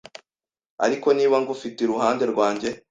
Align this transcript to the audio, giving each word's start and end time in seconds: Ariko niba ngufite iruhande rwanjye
Ariko 0.85 1.07
niba 1.17 1.35
ngufite 1.41 1.77
iruhande 1.81 2.23
rwanjye 2.31 2.69